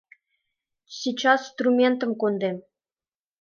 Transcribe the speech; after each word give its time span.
Сейчас 0.99 1.39
струментым 1.51 2.11
кондем. 2.21 2.57